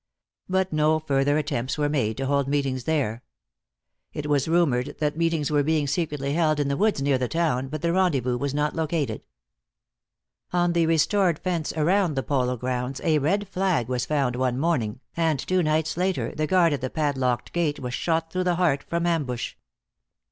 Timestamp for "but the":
7.67-7.93